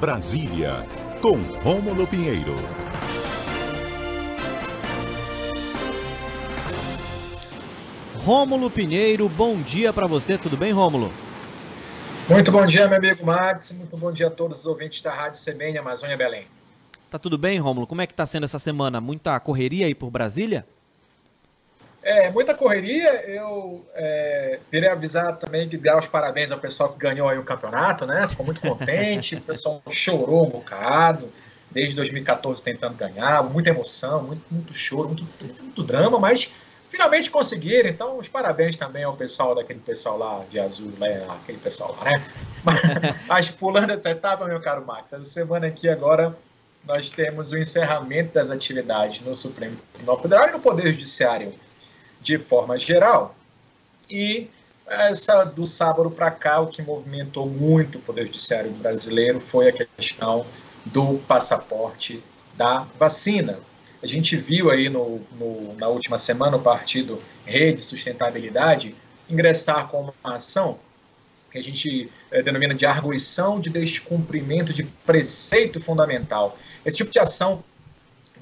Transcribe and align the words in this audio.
Brasília, 0.00 0.86
com 1.20 1.36
Rômulo 1.62 2.06
Pinheiro. 2.06 2.54
Rômulo 8.14 8.70
Pinheiro, 8.70 9.28
bom 9.28 9.60
dia 9.60 9.92
para 9.92 10.06
você, 10.06 10.38
tudo 10.38 10.56
bem, 10.56 10.72
Rômulo? 10.72 11.12
Muito 12.26 12.50
bom 12.50 12.64
dia, 12.64 12.88
meu 12.88 12.96
amigo 12.96 13.26
Max, 13.26 13.72
muito 13.72 13.94
bom 13.94 14.10
dia 14.10 14.28
a 14.28 14.30
todos 14.30 14.60
os 14.60 14.66
ouvintes 14.66 15.02
da 15.02 15.12
Rádio 15.12 15.38
CBN 15.38 15.76
Amazônia 15.76 16.16
Belém. 16.16 16.46
Tá 17.10 17.18
tudo 17.18 17.36
bem, 17.36 17.58
Rômulo? 17.58 17.86
Como 17.86 18.00
é 18.00 18.06
que 18.06 18.14
tá 18.14 18.24
sendo 18.24 18.44
essa 18.44 18.58
semana? 18.58 19.02
Muita 19.02 19.38
correria 19.38 19.84
aí 19.84 19.94
por 19.94 20.10
Brasília? 20.10 20.66
É, 22.02 22.30
muita 22.30 22.54
correria. 22.54 23.10
Eu 23.26 23.84
é, 23.94 24.58
queria 24.70 24.92
avisar 24.92 25.36
também 25.36 25.68
que 25.68 25.76
dar 25.76 25.98
os 25.98 26.06
parabéns 26.06 26.50
ao 26.50 26.58
pessoal 26.58 26.92
que 26.92 26.98
ganhou 26.98 27.28
aí 27.28 27.38
o 27.38 27.44
campeonato, 27.44 28.06
né? 28.06 28.26
Ficou 28.26 28.46
muito 28.46 28.60
contente, 28.60 29.36
o 29.36 29.40
pessoal 29.42 29.82
chorou 29.88 30.46
um 30.46 30.50
bocado, 30.50 31.30
desde 31.70 31.96
2014 31.96 32.62
tentando 32.62 32.96
ganhar, 32.96 33.42
muita 33.44 33.70
emoção, 33.70 34.22
muito, 34.22 34.42
muito 34.50 34.74
choro, 34.74 35.08
muito, 35.08 35.24
muito, 35.44 35.62
muito 35.62 35.82
drama, 35.82 36.18
mas 36.18 36.50
finalmente 36.88 37.30
conseguiram. 37.30 37.88
Então, 37.88 38.18
os 38.18 38.28
parabéns 38.28 38.76
também 38.76 39.04
ao 39.04 39.14
pessoal 39.14 39.54
daquele 39.54 39.80
pessoal 39.80 40.16
lá 40.16 40.44
de 40.48 40.58
azul, 40.58 40.92
né? 40.98 41.26
aquele 41.28 41.58
pessoal 41.58 41.94
lá, 41.98 42.04
né? 42.04 42.24
Mas, 42.64 42.80
mas 43.28 43.50
pulando 43.50 43.90
essa 43.90 44.10
etapa, 44.10 44.46
meu 44.46 44.60
caro 44.60 44.84
Max, 44.84 45.12
essa 45.12 45.24
semana 45.24 45.66
aqui 45.66 45.88
agora 45.88 46.34
nós 46.84 47.10
temos 47.10 47.52
o 47.52 47.58
encerramento 47.58 48.32
das 48.32 48.50
atividades 48.50 49.20
no 49.20 49.36
Supremo 49.36 49.76
Tribunal 49.92 50.18
Federal 50.18 50.48
e 50.48 50.52
no 50.52 50.60
Poder 50.60 50.90
Judiciário 50.92 51.52
de 52.20 52.38
forma 52.38 52.78
geral. 52.78 53.34
E 54.10 54.48
essa 54.86 55.44
do 55.44 55.64
sábado 55.64 56.10
para 56.10 56.30
cá, 56.30 56.60
o 56.60 56.66
que 56.66 56.82
movimentou 56.82 57.46
muito 57.46 57.98
o 57.98 58.00
Poder 58.00 58.26
Judiciário 58.26 58.70
brasileiro 58.72 59.38
foi 59.38 59.68
a 59.68 59.72
questão 59.72 60.44
do 60.84 61.18
passaporte 61.28 62.22
da 62.56 62.86
vacina. 62.98 63.60
A 64.02 64.06
gente 64.06 64.34
viu 64.34 64.70
aí 64.70 64.88
no, 64.88 65.20
no, 65.38 65.74
na 65.76 65.88
última 65.88 66.18
semana 66.18 66.56
o 66.56 66.62
partido 66.62 67.18
Rede 67.44 67.82
Sustentabilidade 67.82 68.96
ingressar 69.28 69.86
com 69.88 70.02
uma 70.02 70.14
ação 70.24 70.78
que 71.50 71.58
a 71.58 71.62
gente 71.62 72.10
é, 72.30 72.42
denomina 72.42 72.74
de 72.74 72.86
arguição 72.86 73.60
de 73.60 73.70
descumprimento 73.70 74.72
de 74.72 74.84
preceito 74.84 75.80
fundamental. 75.80 76.56
Esse 76.84 76.98
tipo 76.98 77.10
de 77.10 77.18
ação 77.18 77.64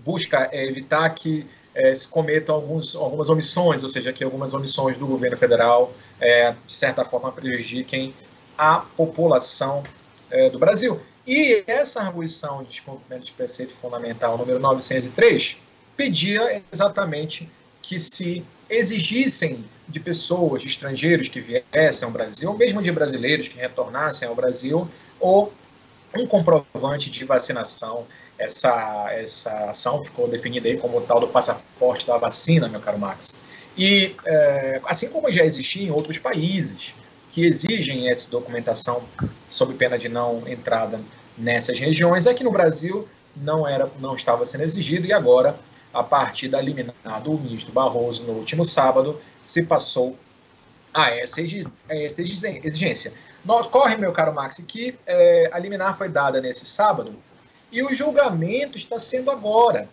busca 0.05 0.48
é, 0.53 0.66
evitar 0.66 1.08
que 1.10 1.47
é, 1.79 1.95
se 1.95 2.09
cometam 2.09 2.57
alguns, 2.57 2.97
algumas 2.97 3.29
omissões, 3.29 3.84
ou 3.84 3.89
seja, 3.89 4.12
que 4.12 4.25
algumas 4.25 4.53
omissões 4.53 4.97
do 4.97 5.07
governo 5.07 5.37
federal, 5.37 5.95
é, 6.21 6.53
de 6.67 6.73
certa 6.73 7.05
forma, 7.05 7.31
prejudiquem 7.31 8.12
a 8.59 8.79
população 8.79 9.84
é, 10.29 10.51
do 10.51 10.59
Brasil. 10.59 11.01
E 11.25 11.62
essa 11.69 12.01
arguição 12.01 12.65
de 12.65 12.71
descumprimento 12.71 13.27
de 13.27 13.33
preceito 13.33 13.75
fundamental 13.75 14.37
número 14.37 14.59
903 14.59 15.59
pedia 15.97 16.62
exatamente 16.73 17.49
que 17.81 17.97
se 17.97 18.45
exigissem 18.69 19.65
de 19.87 20.01
pessoas, 20.01 20.62
de 20.62 20.69
estrangeiros 20.69 21.29
que 21.29 21.41
viessem 21.41 22.06
ao 22.06 22.12
Brasil, 22.12 22.51
ou 22.51 22.59
mesmo 22.59 22.83
de 22.83 22.91
brasileiros 22.91 23.47
que 23.47 23.56
retornassem 23.56 24.27
ao 24.27 24.34
Brasil, 24.34 24.89
ou 25.21 25.53
um 26.14 26.27
comprovante 26.27 27.11
de 27.11 27.25
vacinação. 27.25 28.06
Essa, 28.39 29.09
essa 29.11 29.70
ação 29.70 30.03
ficou 30.03 30.28
definida 30.28 30.69
aí 30.69 30.77
como 30.77 31.00
tal 31.03 31.20
do 31.20 31.28
passaporte 31.28 32.06
da 32.06 32.17
vacina, 32.17 32.69
meu 32.69 32.81
caro 32.81 32.98
Max. 32.98 33.42
E 33.77 34.17
é, 34.25 34.81
assim 34.84 35.11
como 35.11 35.31
já 35.31 35.45
existia 35.45 35.87
em 35.87 35.91
outros 35.91 36.19
países 36.19 36.95
que 37.31 37.45
exigem 37.45 38.09
essa 38.09 38.31
documentação 38.31 39.05
sob 39.47 39.75
pena 39.75 39.98
de 39.98 40.09
não 40.09 40.48
entrada 40.48 41.00
nessas 41.37 41.78
regiões, 41.78 42.27
aqui 42.27 42.43
no 42.43 42.50
Brasil 42.50 43.06
não 43.37 43.67
era, 43.67 43.91
não 44.00 44.15
estava 44.15 44.45
sendo 44.45 44.65
exigido 44.65 45.06
e 45.06 45.12
agora, 45.12 45.59
a 45.93 46.03
partir 46.03 46.48
da 46.48 46.61
liminar 46.61 47.22
do 47.22 47.39
ministro 47.39 47.72
Barroso 47.72 48.25
no 48.25 48.33
último 48.33 48.65
sábado, 48.65 49.20
se 49.44 49.65
passou 49.65 50.16
a 50.93 51.10
essa 51.10 51.41
exigência. 51.41 53.12
Ocorre, 53.47 53.97
meu 53.97 54.12
caro 54.12 54.34
Max, 54.34 54.59
que 54.66 54.99
é, 55.06 55.49
a 55.53 55.59
liminar 55.59 55.97
foi 55.97 56.09
dada 56.09 56.41
nesse 56.41 56.66
sábado 56.66 57.15
e 57.71 57.82
o 57.82 57.93
julgamento 57.94 58.76
está 58.76 58.99
sendo 58.99 59.31
agora. 59.31 59.88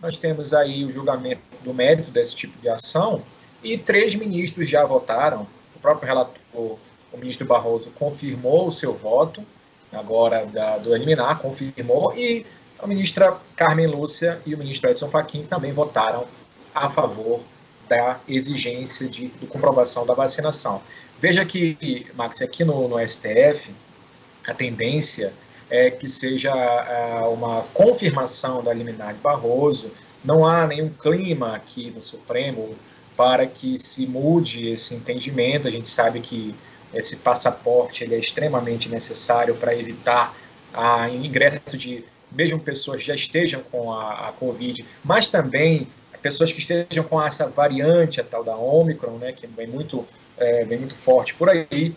Nós 0.00 0.16
temos 0.16 0.52
aí 0.52 0.84
o 0.84 0.90
julgamento 0.90 1.42
do 1.62 1.74
mérito 1.74 2.10
desse 2.10 2.34
tipo 2.34 2.58
de 2.60 2.68
ação 2.68 3.22
e 3.62 3.76
três 3.76 4.14
ministros 4.14 4.68
já 4.68 4.84
votaram. 4.84 5.46
O 5.76 5.78
próprio 5.80 6.06
relator, 6.06 6.78
o 7.12 7.16
ministro 7.16 7.46
Barroso, 7.46 7.90
confirmou 7.92 8.66
o 8.66 8.70
seu 8.70 8.92
voto, 8.92 9.44
agora 9.92 10.46
da, 10.46 10.78
do 10.78 10.94
liminar, 10.96 11.38
confirmou, 11.38 12.14
e 12.16 12.46
a 12.78 12.86
ministra 12.86 13.38
Carmen 13.56 13.86
Lúcia 13.86 14.40
e 14.46 14.54
o 14.54 14.58
ministro 14.58 14.90
Edson 14.90 15.08
Fachin 15.08 15.46
também 15.46 15.72
votaram 15.72 16.26
a 16.74 16.88
favor 16.88 17.40
da 17.90 18.20
exigência 18.28 19.08
de, 19.08 19.26
de 19.26 19.46
comprovação 19.46 20.06
da 20.06 20.14
vacinação. 20.14 20.80
Veja 21.18 21.44
que, 21.44 22.06
Max, 22.14 22.40
aqui 22.40 22.64
no, 22.64 22.86
no 22.86 23.06
STF, 23.06 23.74
a 24.46 24.54
tendência 24.54 25.34
é 25.68 25.90
que 25.90 26.08
seja 26.08 26.54
uh, 26.54 27.34
uma 27.34 27.64
confirmação 27.74 28.62
da 28.62 28.72
liminar 28.72 29.14
de 29.14 29.20
Barroso, 29.20 29.90
não 30.24 30.46
há 30.46 30.68
nenhum 30.68 30.88
clima 30.88 31.56
aqui 31.56 31.90
no 31.90 32.00
Supremo 32.00 32.76
para 33.16 33.44
que 33.46 33.76
se 33.76 34.06
mude 34.06 34.68
esse 34.68 34.94
entendimento. 34.94 35.66
A 35.66 35.70
gente 35.70 35.88
sabe 35.88 36.20
que 36.20 36.54
esse 36.94 37.16
passaporte 37.16 38.04
ele 38.04 38.14
é 38.14 38.18
extremamente 38.18 38.88
necessário 38.88 39.56
para 39.56 39.74
evitar 39.76 40.34
o 40.72 41.14
ingresso 41.14 41.76
de 41.76 42.04
mesmo 42.30 42.60
pessoas 42.60 43.02
já 43.02 43.14
estejam 43.14 43.62
com 43.70 43.92
a, 43.92 44.28
a 44.28 44.32
Covid, 44.32 44.86
mas 45.02 45.28
também 45.28 45.88
pessoas 46.20 46.52
que 46.52 46.58
estejam 46.58 47.04
com 47.04 47.22
essa 47.22 47.48
variante, 47.48 48.20
a 48.20 48.24
tal 48.24 48.44
da 48.44 48.56
Omicron, 48.56 49.18
né, 49.18 49.32
que 49.32 49.46
vem 49.46 49.66
muito, 49.66 50.06
é, 50.36 50.64
vem 50.64 50.78
muito 50.78 50.94
forte 50.94 51.34
por 51.34 51.48
aí. 51.48 51.94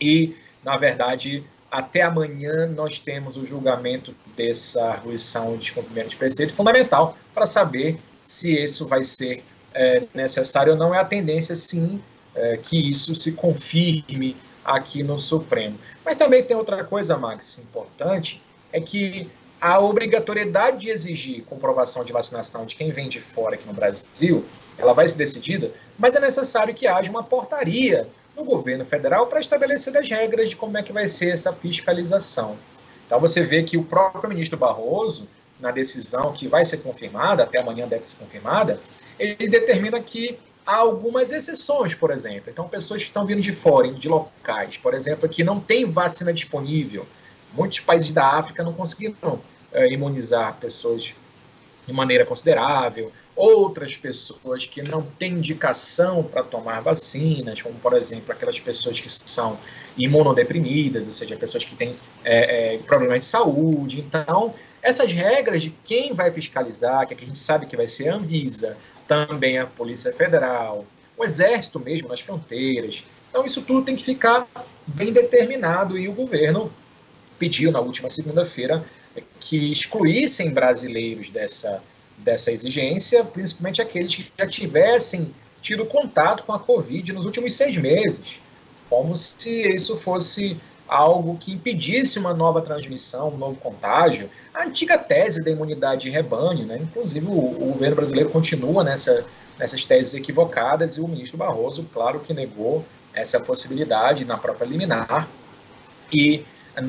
E, 0.00 0.36
na 0.64 0.76
verdade, 0.76 1.44
até 1.70 2.02
amanhã 2.02 2.66
nós 2.66 3.00
temos 3.00 3.36
o 3.36 3.44
julgamento 3.44 4.14
dessa 4.36 4.90
arguição 4.90 5.56
de 5.56 5.72
cumprimento 5.72 6.10
de 6.10 6.16
preceito 6.16 6.52
fundamental 6.52 7.16
para 7.32 7.46
saber 7.46 7.98
se 8.24 8.62
isso 8.62 8.86
vai 8.86 9.02
ser 9.02 9.42
é, 9.74 10.02
necessário 10.14 10.72
ou 10.72 10.78
não. 10.78 10.94
É 10.94 10.98
a 10.98 11.04
tendência, 11.04 11.54
sim, 11.54 12.02
é, 12.34 12.56
que 12.56 12.90
isso 12.90 13.14
se 13.14 13.32
confirme 13.32 14.36
aqui 14.64 15.02
no 15.02 15.18
Supremo. 15.18 15.78
Mas 16.04 16.16
também 16.16 16.42
tem 16.42 16.56
outra 16.56 16.84
coisa, 16.84 17.16
Max, 17.16 17.58
importante, 17.58 18.42
é 18.72 18.80
que 18.80 19.30
a 19.62 19.78
obrigatoriedade 19.78 20.78
de 20.78 20.90
exigir 20.90 21.44
comprovação 21.44 22.04
de 22.04 22.12
vacinação 22.12 22.66
de 22.66 22.74
quem 22.74 22.90
vem 22.90 23.08
de 23.08 23.20
fora 23.20 23.54
aqui 23.54 23.64
no 23.64 23.72
Brasil, 23.72 24.44
ela 24.76 24.92
vai 24.92 25.06
ser 25.06 25.18
decidida, 25.18 25.72
mas 25.96 26.16
é 26.16 26.20
necessário 26.20 26.74
que 26.74 26.88
haja 26.88 27.08
uma 27.08 27.22
portaria 27.22 28.08
no 28.36 28.44
governo 28.44 28.84
federal 28.84 29.28
para 29.28 29.38
estabelecer 29.38 29.96
as 29.96 30.08
regras 30.08 30.50
de 30.50 30.56
como 30.56 30.76
é 30.76 30.82
que 30.82 30.92
vai 30.92 31.06
ser 31.06 31.28
essa 31.28 31.52
fiscalização. 31.52 32.58
Então 33.06 33.20
você 33.20 33.44
vê 33.44 33.62
que 33.62 33.76
o 33.76 33.84
próprio 33.84 34.28
ministro 34.28 34.58
Barroso, 34.58 35.28
na 35.60 35.70
decisão 35.70 36.32
que 36.32 36.48
vai 36.48 36.64
ser 36.64 36.78
confirmada, 36.78 37.44
até 37.44 37.60
amanhã 37.60 37.86
deve 37.86 38.08
ser 38.08 38.16
confirmada, 38.16 38.80
ele 39.16 39.46
determina 39.46 40.00
que 40.00 40.40
há 40.66 40.78
algumas 40.78 41.30
exceções, 41.30 41.94
por 41.94 42.10
exemplo. 42.10 42.50
Então, 42.50 42.68
pessoas 42.68 43.00
que 43.00 43.06
estão 43.06 43.24
vindo 43.24 43.40
de 43.40 43.52
fora, 43.52 43.92
de 43.92 44.08
locais, 44.08 44.76
por 44.76 44.92
exemplo, 44.92 45.28
que 45.28 45.44
não 45.44 45.60
tem 45.60 45.84
vacina 45.84 46.32
disponível, 46.32 47.06
Muitos 47.52 47.80
países 47.80 48.12
da 48.12 48.26
África 48.26 48.62
não 48.62 48.72
conseguiram 48.72 49.40
é, 49.72 49.90
imunizar 49.92 50.56
pessoas 50.58 51.14
de 51.86 51.92
maneira 51.92 52.24
considerável, 52.24 53.10
outras 53.34 53.96
pessoas 53.96 54.64
que 54.66 54.82
não 54.82 55.02
têm 55.02 55.32
indicação 55.32 56.22
para 56.22 56.42
tomar 56.42 56.80
vacinas, 56.80 57.60
como 57.60 57.74
por 57.76 57.94
exemplo 57.94 58.32
aquelas 58.32 58.60
pessoas 58.60 59.00
que 59.00 59.10
são 59.10 59.58
imunodeprimidas, 59.96 61.06
ou 61.06 61.12
seja, 61.12 61.36
pessoas 61.36 61.64
que 61.64 61.74
têm 61.74 61.96
é, 62.24 62.74
é, 62.74 62.78
problemas 62.78 63.20
de 63.20 63.24
saúde. 63.24 64.00
Então, 64.00 64.54
essas 64.80 65.12
regras 65.12 65.62
de 65.62 65.70
quem 65.84 66.12
vai 66.12 66.32
fiscalizar, 66.32 67.06
que 67.06 67.14
a 67.14 67.18
gente 67.18 67.38
sabe 67.38 67.66
que 67.66 67.76
vai 67.76 67.88
ser 67.88 68.10
a 68.10 68.16
Anvisa, 68.16 68.76
também 69.08 69.58
a 69.58 69.66
Polícia 69.66 70.12
Federal, 70.12 70.86
o 71.16 71.24
Exército 71.24 71.80
mesmo 71.80 72.08
nas 72.08 72.20
fronteiras. 72.20 73.04
Então, 73.30 73.44
isso 73.44 73.62
tudo 73.62 73.82
tem 73.82 73.96
que 73.96 74.04
ficar 74.04 74.46
bem 74.86 75.12
determinado 75.12 75.98
e 75.98 76.08
o 76.08 76.12
governo 76.12 76.70
pediu 77.42 77.72
na 77.72 77.80
última 77.80 78.08
segunda-feira 78.08 78.84
que 79.40 79.72
excluíssem 79.72 80.52
brasileiros 80.52 81.28
dessa, 81.28 81.82
dessa 82.16 82.52
exigência, 82.52 83.24
principalmente 83.24 83.82
aqueles 83.82 84.14
que 84.14 84.32
já 84.38 84.46
tivessem 84.46 85.34
tido 85.60 85.84
contato 85.86 86.44
com 86.44 86.52
a 86.52 86.60
Covid 86.60 87.12
nos 87.12 87.24
últimos 87.24 87.54
seis 87.54 87.76
meses, 87.76 88.40
como 88.88 89.16
se 89.16 89.74
isso 89.74 89.96
fosse 89.96 90.56
algo 90.86 91.36
que 91.36 91.50
impedisse 91.50 92.16
uma 92.20 92.32
nova 92.32 92.60
transmissão, 92.60 93.30
um 93.30 93.36
novo 93.36 93.58
contágio. 93.58 94.30
A 94.54 94.62
antiga 94.62 94.96
tese 94.96 95.42
da 95.42 95.50
imunidade 95.50 96.02
de 96.02 96.10
rebanho, 96.10 96.64
né? 96.64 96.78
inclusive 96.80 97.26
o, 97.26 97.32
o 97.32 97.72
governo 97.72 97.96
brasileiro 97.96 98.30
continua 98.30 98.84
nessa, 98.84 99.26
nessas 99.58 99.84
teses 99.84 100.14
equivocadas 100.14 100.94
e 100.94 101.00
o 101.00 101.08
ministro 101.08 101.38
Barroso, 101.38 101.88
claro 101.92 102.20
que 102.20 102.32
negou 102.32 102.84
essa 103.12 103.40
possibilidade 103.40 104.24
na 104.24 104.36
própria 104.36 104.64
liminar. 104.64 105.28
E 106.12 106.44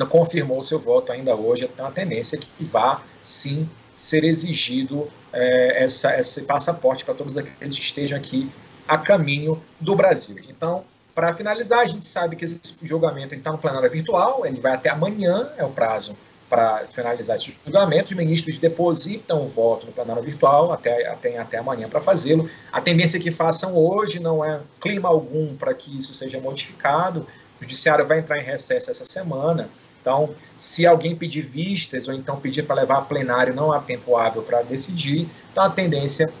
confirmou 0.08 0.62
seu 0.62 0.78
voto 0.78 1.12
ainda 1.12 1.34
hoje. 1.34 1.68
Então, 1.72 1.86
a 1.86 1.90
tendência 1.90 2.36
é 2.36 2.38
que 2.38 2.64
vá, 2.64 3.02
sim, 3.22 3.68
ser 3.94 4.24
exigido 4.24 5.10
é, 5.32 5.84
essa, 5.84 6.18
esse 6.18 6.42
passaporte 6.42 7.04
para 7.04 7.14
todos 7.14 7.36
aqueles 7.36 7.78
que 7.78 7.84
estejam 7.84 8.18
aqui 8.18 8.48
a 8.86 8.98
caminho 8.98 9.62
do 9.80 9.94
Brasil. 9.94 10.36
Então, 10.48 10.84
para 11.14 11.32
finalizar, 11.32 11.80
a 11.80 11.86
gente 11.86 12.04
sabe 12.04 12.36
que 12.36 12.44
esse 12.44 12.60
julgamento 12.82 13.34
está 13.34 13.52
no 13.52 13.58
plenário 13.58 13.90
virtual, 13.90 14.44
ele 14.44 14.60
vai 14.60 14.72
até 14.72 14.90
amanhã, 14.90 15.52
é 15.56 15.64
o 15.64 15.70
prazo 15.70 16.16
para 16.48 16.86
finalizar 16.90 17.36
esse 17.36 17.58
julgamento. 17.64 18.10
Os 18.10 18.16
ministros 18.16 18.58
depositam 18.58 19.42
o 19.42 19.48
voto 19.48 19.86
no 19.86 19.92
plenário 19.92 20.22
virtual, 20.22 20.72
até, 20.72 21.06
até, 21.08 21.38
até 21.38 21.58
amanhã 21.58 21.88
para 21.88 22.00
fazê-lo. 22.00 22.48
A 22.72 22.80
tendência 22.80 23.18
é 23.18 23.20
que 23.20 23.30
façam 23.30 23.76
hoje, 23.76 24.20
não 24.20 24.44
é 24.44 24.60
clima 24.80 25.08
algum 25.08 25.56
para 25.56 25.72
que 25.72 25.96
isso 25.96 26.12
seja 26.12 26.40
modificado. 26.40 27.26
O 27.58 27.62
judiciário 27.62 28.06
vai 28.06 28.18
entrar 28.18 28.38
em 28.38 28.44
recesso 28.44 28.90
essa 28.90 29.04
semana. 29.04 29.70
Então, 30.00 30.34
se 30.56 30.86
alguém 30.86 31.16
pedir 31.16 31.40
vistas 31.40 32.06
ou 32.06 32.14
então 32.14 32.38
pedir 32.38 32.64
para 32.64 32.76
levar 32.76 32.98
a 32.98 33.02
plenário, 33.02 33.54
não 33.54 33.72
há 33.72 33.80
tempo 33.80 34.16
hábil 34.16 34.42
para 34.42 34.62
decidir. 34.62 35.30
Então, 35.50 35.64
a 35.64 35.70
tendência 35.70 36.32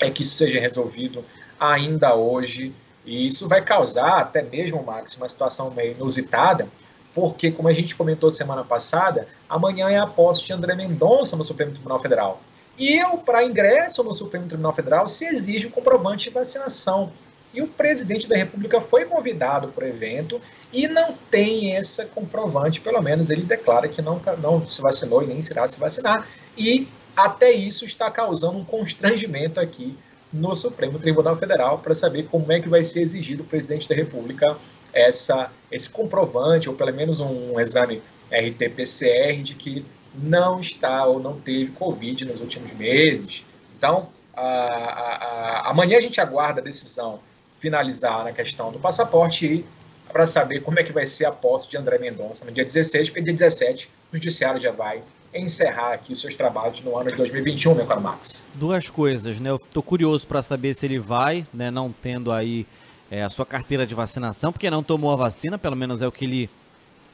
é 0.00 0.10
que 0.10 0.22
isso 0.22 0.34
seja 0.34 0.58
resolvido 0.58 1.24
ainda 1.60 2.14
hoje. 2.14 2.74
E 3.04 3.26
isso 3.26 3.48
vai 3.48 3.62
causar, 3.62 4.18
até 4.18 4.42
mesmo, 4.42 4.82
Max, 4.82 5.16
uma 5.16 5.28
situação 5.28 5.70
meio 5.70 5.92
inusitada, 5.92 6.68
porque, 7.14 7.50
como 7.50 7.68
a 7.68 7.72
gente 7.72 7.94
comentou 7.94 8.30
semana 8.30 8.64
passada, 8.64 9.24
amanhã 9.48 9.88
é 9.88 9.98
a 9.98 10.06
posse 10.06 10.44
de 10.44 10.52
André 10.52 10.74
Mendonça 10.74 11.36
no 11.36 11.44
Supremo 11.44 11.72
Tribunal 11.72 11.98
Federal. 11.98 12.40
E 12.78 12.98
eu, 12.98 13.18
para 13.18 13.44
ingresso 13.44 14.02
no 14.02 14.12
Supremo 14.12 14.46
Tribunal 14.46 14.72
Federal, 14.72 15.08
se 15.08 15.24
exige 15.24 15.66
um 15.66 15.70
comprovante 15.70 16.24
de 16.24 16.30
vacinação. 16.30 17.12
E 17.56 17.62
o 17.62 17.66
presidente 17.66 18.28
da 18.28 18.36
República 18.36 18.82
foi 18.82 19.06
convidado 19.06 19.72
para 19.72 19.86
o 19.86 19.88
evento 19.88 20.38
e 20.70 20.86
não 20.86 21.16
tem 21.30 21.74
esse 21.74 22.04
comprovante, 22.04 22.82
pelo 22.82 23.00
menos 23.00 23.30
ele 23.30 23.44
declara 23.44 23.88
que 23.88 24.02
não, 24.02 24.20
não 24.42 24.62
se 24.62 24.82
vacinou 24.82 25.22
e 25.22 25.26
nem 25.26 25.40
irá 25.40 25.66
se 25.66 25.80
vacinar. 25.80 26.28
E 26.54 26.86
até 27.16 27.50
isso 27.50 27.86
está 27.86 28.10
causando 28.10 28.58
um 28.58 28.64
constrangimento 28.64 29.58
aqui 29.58 29.98
no 30.30 30.54
Supremo 30.54 30.98
Tribunal 30.98 31.34
Federal 31.34 31.78
para 31.78 31.94
saber 31.94 32.28
como 32.28 32.52
é 32.52 32.60
que 32.60 32.68
vai 32.68 32.84
ser 32.84 33.00
exigido 33.00 33.42
o 33.42 33.46
presidente 33.46 33.88
da 33.88 33.94
República 33.94 34.58
essa, 34.92 35.50
esse 35.72 35.88
comprovante, 35.88 36.68
ou 36.68 36.74
pelo 36.74 36.92
menos 36.92 37.20
um 37.20 37.58
exame 37.58 38.02
RT-PCR 38.30 39.42
de 39.42 39.54
que 39.54 39.82
não 40.14 40.60
está 40.60 41.06
ou 41.06 41.18
não 41.18 41.40
teve 41.40 41.72
Covid 41.72 42.22
nos 42.26 42.40
últimos 42.40 42.74
meses. 42.74 43.46
Então, 43.78 44.10
a, 44.34 44.42
a, 44.42 45.14
a, 45.14 45.70
amanhã 45.70 45.96
a 45.96 46.02
gente 46.02 46.20
aguarda 46.20 46.60
a 46.60 46.64
decisão 46.64 47.20
finalizar 47.58 48.24
na 48.24 48.32
questão 48.32 48.70
do 48.70 48.78
passaporte 48.78 49.46
e 49.46 49.66
para 50.12 50.26
saber 50.26 50.60
como 50.60 50.78
é 50.78 50.82
que 50.82 50.92
vai 50.92 51.06
ser 51.06 51.26
a 51.26 51.32
posse 51.32 51.68
de 51.68 51.76
André 51.76 51.98
Mendonça 51.98 52.44
no 52.44 52.52
dia 52.52 52.64
16, 52.64 53.10
porque 53.10 53.22
dia 53.22 53.34
17 53.34 53.90
o 54.10 54.16
judiciário 54.16 54.60
já 54.60 54.70
vai 54.70 55.02
encerrar 55.34 55.92
aqui 55.92 56.12
os 56.12 56.20
seus 56.20 56.36
trabalhos 56.36 56.80
no 56.80 56.96
ano 56.96 57.10
de 57.10 57.16
2021, 57.16 57.74
meu 57.74 57.86
caro 57.86 58.00
Max. 58.00 58.48
Duas 58.54 58.88
coisas, 58.88 59.38
né? 59.38 59.50
Eu 59.50 59.58
tô 59.58 59.82
curioso 59.82 60.26
para 60.26 60.42
saber 60.42 60.74
se 60.74 60.86
ele 60.86 60.98
vai, 60.98 61.46
né, 61.52 61.70
não 61.70 61.92
tendo 61.92 62.32
aí 62.32 62.66
é, 63.10 63.22
a 63.22 63.28
sua 63.28 63.44
carteira 63.44 63.86
de 63.86 63.94
vacinação, 63.94 64.52
porque 64.52 64.70
não 64.70 64.82
tomou 64.82 65.12
a 65.12 65.16
vacina, 65.16 65.58
pelo 65.58 65.76
menos 65.76 66.00
é 66.00 66.06
o 66.06 66.12
que 66.12 66.24
ele 66.24 66.50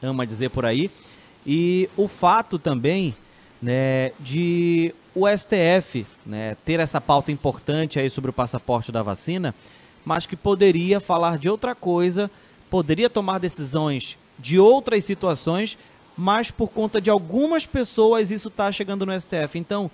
ama 0.01 0.25
dizer 0.25 0.49
por 0.49 0.65
aí. 0.65 0.89
E 1.45 1.89
o 1.97 2.07
fato 2.07 2.57
também, 2.57 3.15
né, 3.61 4.11
de 4.19 4.93
o 5.13 5.27
STF, 5.27 6.05
né, 6.25 6.55
ter 6.65 6.79
essa 6.79 6.99
pauta 6.99 7.31
importante 7.31 7.99
aí 7.99 8.09
sobre 8.09 8.29
o 8.29 8.33
passaporte 8.33 8.91
da 8.91 9.03
vacina, 9.03 9.53
mas 10.05 10.25
que 10.25 10.35
poderia 10.35 10.99
falar 10.99 11.37
de 11.37 11.49
outra 11.49 11.73
coisa, 11.73 12.29
poderia 12.69 13.09
tomar 13.09 13.39
decisões 13.39 14.17
de 14.37 14.59
outras 14.59 15.05
situações, 15.05 15.77
mas 16.17 16.51
por 16.51 16.69
conta 16.69 16.99
de 16.99 17.09
algumas 17.09 17.65
pessoas 17.65 18.31
isso 18.31 18.49
está 18.49 18.71
chegando 18.71 19.05
no 19.05 19.19
STF. 19.19 19.57
Então, 19.57 19.89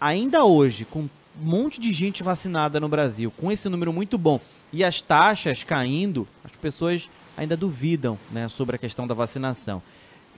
ainda 0.00 0.44
hoje, 0.44 0.84
com 0.84 1.00
um 1.00 1.10
monte 1.36 1.80
de 1.80 1.92
gente 1.92 2.22
vacinada 2.22 2.78
no 2.78 2.88
Brasil, 2.88 3.32
com 3.36 3.50
esse 3.50 3.68
número 3.68 3.92
muito 3.92 4.16
bom 4.16 4.40
e 4.72 4.84
as 4.84 5.00
taxas 5.00 5.64
caindo, 5.64 6.28
as 6.44 6.52
pessoas 6.52 7.08
ainda 7.36 7.56
duvidam 7.56 8.18
né, 8.30 8.48
sobre 8.48 8.76
a 8.76 8.78
questão 8.78 9.06
da 9.06 9.14
vacinação. 9.14 9.82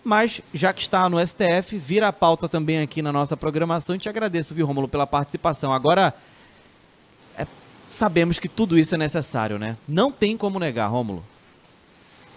Mas, 0.03 0.41
já 0.55 0.73
que 0.73 0.81
está 0.81 1.09
no 1.09 1.19
STF, 1.27 1.77
vira 1.79 2.07
a 2.09 2.13
pauta 2.13 2.49
também 2.49 2.79
aqui 2.79 3.03
na 3.03 3.13
nossa 3.13 3.37
programação. 3.37 3.97
E 3.97 3.99
te 3.99 4.09
agradeço, 4.09 4.55
viu, 4.55 4.65
Romulo, 4.65 4.87
pela 4.87 5.05
participação. 5.05 5.73
Agora, 5.73 6.15
sabemos 7.89 8.39
que 8.39 8.49
tudo 8.49 8.79
isso 8.79 8.95
é 8.95 8.99
necessário, 8.99 9.59
né? 9.59 9.77
Não 9.87 10.11
tem 10.11 10.37
como 10.37 10.59
negar, 10.59 10.89
Rômulo. 10.89 11.25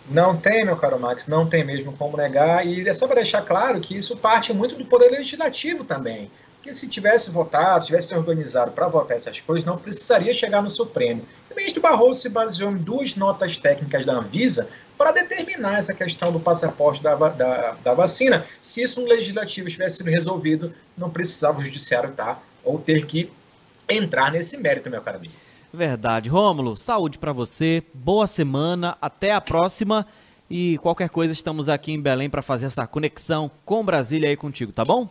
Não 0.10 0.36
tem, 0.36 0.66
meu 0.66 0.76
caro 0.76 1.00
Max, 1.00 1.28
não 1.28 1.48
tem 1.48 1.64
mesmo 1.64 1.94
como 1.94 2.18
negar. 2.18 2.66
E 2.66 2.88
é 2.88 2.94
só 2.94 3.06
para 3.06 3.18
deixar 3.18 3.44
claro 3.44 3.80
que 3.80 3.96
isso 3.96 4.18
parte 4.18 4.52
muito 4.52 4.76
do 4.76 4.86
poder 4.86 5.10
legislativo 5.10 5.84
também. 5.84 6.32
Porque 6.56 6.74
se 6.74 6.90
tivesse 6.90 7.32
votado, 7.32 7.86
tivesse 7.86 8.10
se 8.10 8.16
organizado 8.16 8.72
para 8.72 8.88
votar 8.88 9.16
essas 9.16 9.40
coisas, 9.40 9.66
não 9.66 9.78
precisaria 9.78 10.34
chegar 10.34 10.62
no 10.62 10.70
Supremo. 10.70 11.24
O 11.50 11.56
ministro 11.56 11.82
Barroso 11.82 12.20
se 12.20 12.30
baseou 12.30 12.72
em 12.72 12.78
duas 12.78 13.16
notas 13.16 13.58
técnicas 13.58 14.06
da 14.06 14.14
Anvisa 14.14 14.70
para 14.98 15.12
determinar 15.12 15.78
essa 15.78 15.94
questão 15.94 16.34
do 16.34 16.40
passaporte 16.40 17.02
da, 17.02 17.16
da, 17.16 17.78
da 17.82 17.94
vacina. 17.94 18.46
Se 18.60 18.82
isso 18.82 19.00
no 19.00 19.08
legislativo 19.08 19.70
tivesse 19.70 19.98
sido 19.98 20.10
resolvido, 20.10 20.74
não 20.98 21.10
precisava 21.10 21.60
o 21.60 21.64
judiciário 21.64 22.10
estar 22.10 22.36
tá, 22.36 22.42
ou 22.64 22.78
ter 22.78 23.06
que 23.06 23.32
entrar 23.90 24.32
nesse 24.32 24.58
mérito, 24.58 24.90
meu 24.90 25.02
caro 25.02 25.18
amigo. 25.18 25.34
Verdade. 25.74 26.30
Rômulo, 26.30 26.76
saúde 26.76 27.18
para 27.18 27.32
você, 27.32 27.84
boa 27.94 28.28
semana, 28.28 28.98
até 29.02 29.32
a 29.32 29.42
próxima. 29.42 30.06
E 30.50 30.78
qualquer 30.80 31.10
coisa, 31.10 31.32
estamos 31.32 31.70
aqui 31.70 31.92
em 31.92 32.02
Belém 32.02 32.30
para 32.30 32.42
fazer 32.42 32.66
essa 32.66 32.88
conexão 32.88 33.52
com 33.64 33.84
Brasília 33.84 34.30
aí 34.30 34.36
contigo, 34.36 34.72
tá 34.72 34.84
bom? 34.84 35.08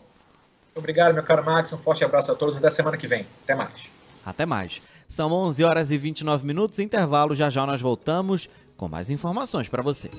Obrigado, 0.74 1.14
meu 1.14 1.22
caro 1.22 1.44
Max. 1.44 1.72
Um 1.72 1.78
forte 1.78 2.04
abraço 2.04 2.32
a 2.32 2.34
todos. 2.34 2.56
Até 2.56 2.70
semana 2.70 2.96
que 2.96 3.06
vem. 3.06 3.26
Até 3.44 3.54
mais. 3.54 3.90
Até 4.24 4.46
mais. 4.46 4.82
São 5.08 5.32
11 5.32 5.64
horas 5.64 5.90
e 5.90 5.98
29 5.98 6.46
minutos. 6.46 6.78
Intervalo. 6.78 7.34
Já 7.34 7.50
já 7.50 7.66
nós 7.66 7.80
voltamos 7.80 8.48
com 8.76 8.88
mais 8.88 9.10
informações 9.10 9.68
para 9.68 9.82
você. 9.82 10.10